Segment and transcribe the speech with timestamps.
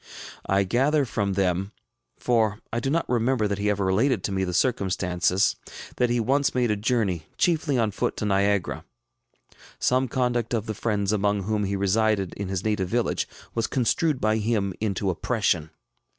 [0.49, 1.73] I gather from them
[2.17, 5.57] for I do not remember that he ever related to me the circumstances
[5.97, 8.83] that he once made a journey, chiefly on foot, to Niagara.
[9.77, 14.19] Some conduct of the friends among whom he resided in his native village was constructed
[14.19, 15.69] by him into oppression.